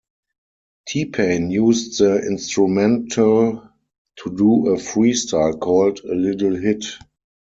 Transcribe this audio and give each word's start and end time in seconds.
T-Pain 0.87 1.51
used 1.51 1.99
the 1.99 2.25
instrumental 2.25 3.69
to 4.23 4.35
do 4.35 4.69
a 4.69 4.75
freestyle 4.77 5.59
called 5.59 5.99
A 5.99 6.15
Little 6.15 6.55
Hit. 6.55 6.83